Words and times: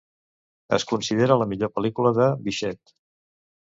Es 0.77 0.85
considera 0.93 1.39
la 1.43 1.49
millor 1.53 1.73
pel·lícula 1.79 2.17
de 2.23 2.35
Vichet. 2.51 2.99